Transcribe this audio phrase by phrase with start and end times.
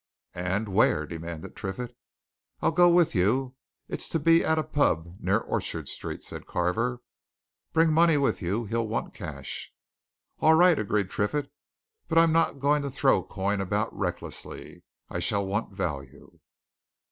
[0.33, 1.95] "And where?" demanded Triffitt.
[2.59, 3.53] "I'll go with you
[3.87, 7.01] it's to be at a pub near Orchard Street," said Carver.
[7.01, 7.03] "Better
[7.85, 9.71] bring money with you he'll want cash."
[10.39, 11.51] "All right," agreed Triffitt.
[12.07, 14.81] "But I'm not going to throw coin about recklessly.
[15.07, 16.39] I shall want value."